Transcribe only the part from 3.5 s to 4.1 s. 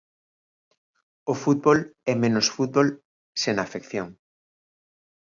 a afección.